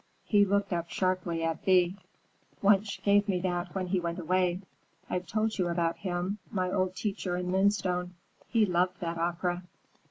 [0.23, 1.91] _"He looked up sharply at Thea.
[2.63, 4.61] "Wunsch gave me that when he went away.
[5.11, 8.15] I've told you about him, my old teacher in Moonstone.
[8.47, 9.61] He loved that opera."